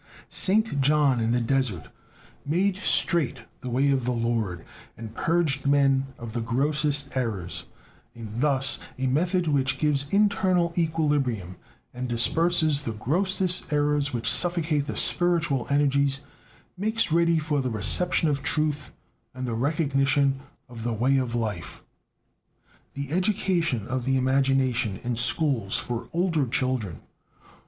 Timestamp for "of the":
3.91-4.11, 6.17-6.41, 20.67-20.93, 23.87-24.17